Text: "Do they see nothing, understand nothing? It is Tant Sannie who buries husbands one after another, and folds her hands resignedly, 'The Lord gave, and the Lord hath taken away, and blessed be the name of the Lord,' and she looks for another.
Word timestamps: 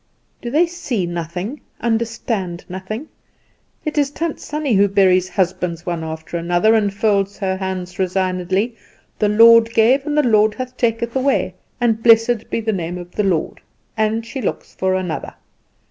"Do 0.41 0.49
they 0.49 0.65
see 0.65 1.05
nothing, 1.05 1.61
understand 1.79 2.65
nothing? 2.67 3.07
It 3.85 3.99
is 3.99 4.09
Tant 4.09 4.39
Sannie 4.39 4.73
who 4.73 4.87
buries 4.87 5.29
husbands 5.29 5.85
one 5.85 6.03
after 6.03 6.37
another, 6.37 6.73
and 6.73 6.91
folds 6.91 7.37
her 7.37 7.55
hands 7.57 7.99
resignedly, 7.99 8.75
'The 9.19 9.29
Lord 9.29 9.71
gave, 9.75 10.07
and 10.07 10.17
the 10.17 10.23
Lord 10.23 10.55
hath 10.55 10.75
taken 10.75 11.11
away, 11.15 11.53
and 11.79 12.01
blessed 12.01 12.49
be 12.49 12.59
the 12.61 12.73
name 12.73 12.97
of 12.97 13.11
the 13.11 13.21
Lord,' 13.23 13.61
and 13.95 14.25
she 14.25 14.41
looks 14.41 14.73
for 14.73 14.95
another. 14.95 15.35